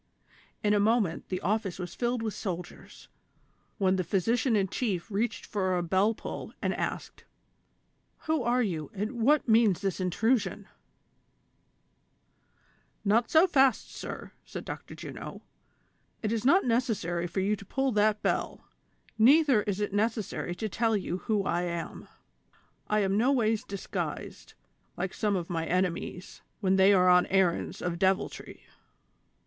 [0.63, 3.07] In a moment the office was filled with soldiers,
[3.77, 7.23] when the physician in chief readied for a bell pull and asked:"
[8.25, 10.67] Who are you, and what means this intrusion?"
[13.13, 14.95] "Not so fast, sir," said Dr.
[14.95, 15.43] Juno;
[16.23, 18.65] "it is not necessary for you to pull that bell,
[19.19, 22.07] neither is it necessary to tell you who I am.
[22.89, 24.55] I am no ways disguised,
[24.97, 28.65] like some of my ene mies, when they are on errands of deviltry.